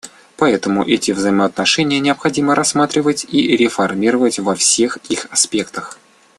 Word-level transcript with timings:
Поэтому 0.35 0.83
эти 0.83 1.11
взаимоотношения 1.11 1.99
необходимо 1.99 2.55
рассматривать 2.55 3.23
и 3.29 3.55
реформировать 3.55 4.39
во 4.39 4.55
всех 4.55 4.97
их 5.09 5.27
аспектах. 5.29 5.99